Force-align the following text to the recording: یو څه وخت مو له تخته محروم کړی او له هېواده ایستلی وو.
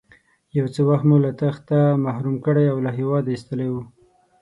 یو 0.57 0.65
څه 0.73 0.81
وخت 0.89 1.05
مو 1.09 1.17
له 1.25 1.31
تخته 1.41 1.79
محروم 2.05 2.35
کړی 2.45 2.65
او 2.71 2.77
له 2.85 2.91
هېواده 2.97 3.29
ایستلی 3.33 3.69
وو. 3.71 3.83